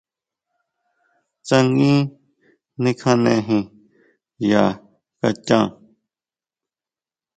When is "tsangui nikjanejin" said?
1.45-3.65